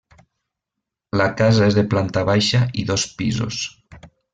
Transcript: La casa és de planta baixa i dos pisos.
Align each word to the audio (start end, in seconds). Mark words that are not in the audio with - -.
La 1.21 1.27
casa 1.43 1.67
és 1.73 1.79
de 1.81 1.85
planta 1.95 2.27
baixa 2.33 2.65
i 2.85 2.91
dos 2.93 3.09
pisos. 3.23 3.65